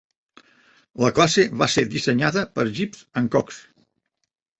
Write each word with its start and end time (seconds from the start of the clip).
La 1.03 1.09
classe 1.19 1.43
va 1.63 1.67
ser 1.73 1.83
dissenyada 1.91 2.43
per 2.57 2.65
Gibbs 2.79 3.05
and 3.21 3.33
Cox. 3.37 3.61